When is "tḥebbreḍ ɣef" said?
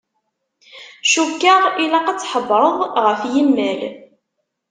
2.19-3.21